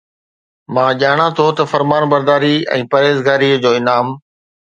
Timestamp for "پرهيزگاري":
2.95-3.51